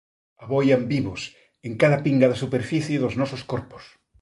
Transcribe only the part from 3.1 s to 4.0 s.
nosos corpos.